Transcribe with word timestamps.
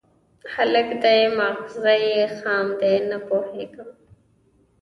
_هلک 0.53 0.89
دی، 1.03 1.21
ماغزه 1.37 1.93
يې 2.07 2.21
خام 2.37 2.67
دي، 2.79 2.93
نه 3.09 3.17
پوهېږي. 3.27 3.83